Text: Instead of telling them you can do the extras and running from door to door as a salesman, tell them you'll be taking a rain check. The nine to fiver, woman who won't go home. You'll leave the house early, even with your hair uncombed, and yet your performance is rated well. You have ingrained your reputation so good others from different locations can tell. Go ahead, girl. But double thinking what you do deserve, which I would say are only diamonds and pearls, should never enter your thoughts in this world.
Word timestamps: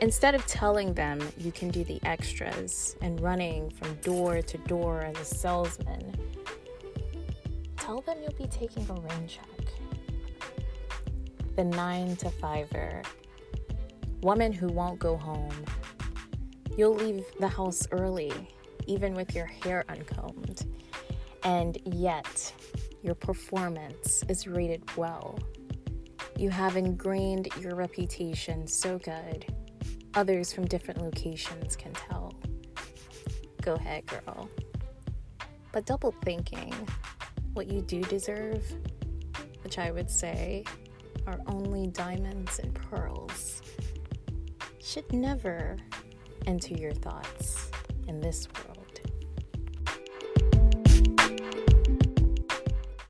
Instead 0.00 0.36
of 0.36 0.46
telling 0.46 0.94
them 0.94 1.20
you 1.38 1.50
can 1.50 1.70
do 1.70 1.82
the 1.82 1.98
extras 2.04 2.96
and 3.02 3.20
running 3.20 3.68
from 3.70 3.92
door 3.96 4.40
to 4.40 4.56
door 4.58 5.02
as 5.02 5.18
a 5.18 5.24
salesman, 5.24 6.14
tell 7.76 8.00
them 8.02 8.16
you'll 8.22 8.32
be 8.38 8.46
taking 8.46 8.88
a 8.88 8.92
rain 8.92 9.26
check. 9.26 9.44
The 11.56 11.64
nine 11.64 12.14
to 12.16 12.30
fiver, 12.30 13.02
woman 14.20 14.52
who 14.52 14.68
won't 14.68 15.00
go 15.00 15.16
home. 15.16 15.64
You'll 16.76 16.94
leave 16.94 17.24
the 17.40 17.48
house 17.48 17.88
early, 17.90 18.32
even 18.86 19.14
with 19.14 19.34
your 19.34 19.46
hair 19.46 19.84
uncombed, 19.88 20.64
and 21.42 21.76
yet 21.84 22.52
your 23.02 23.16
performance 23.16 24.22
is 24.28 24.46
rated 24.46 24.96
well. 24.96 25.36
You 26.36 26.50
have 26.50 26.76
ingrained 26.76 27.48
your 27.60 27.74
reputation 27.74 28.68
so 28.68 28.98
good 28.98 29.44
others 30.18 30.52
from 30.52 30.66
different 30.66 31.00
locations 31.00 31.76
can 31.76 31.92
tell. 31.92 32.34
Go 33.62 33.74
ahead, 33.74 34.04
girl. 34.06 34.50
But 35.70 35.86
double 35.86 36.10
thinking 36.24 36.74
what 37.52 37.68
you 37.68 37.82
do 37.82 38.02
deserve, 38.02 38.64
which 39.62 39.78
I 39.78 39.92
would 39.92 40.10
say 40.10 40.64
are 41.28 41.38
only 41.46 41.86
diamonds 41.86 42.58
and 42.58 42.74
pearls, 42.74 43.62
should 44.82 45.12
never 45.12 45.76
enter 46.46 46.74
your 46.74 46.94
thoughts 46.94 47.70
in 48.08 48.20
this 48.20 48.48
world. 48.56 48.67